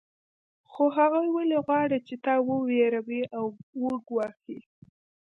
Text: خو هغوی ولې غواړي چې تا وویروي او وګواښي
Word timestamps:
خو 0.71 0.83
هغوی 0.97 1.27
ولې 1.31 1.57
غواړي 1.65 1.97
چې 2.07 2.15
تا 2.25 2.35
وویروي 2.49 3.21
او 3.37 3.45
وګواښي 3.83 4.59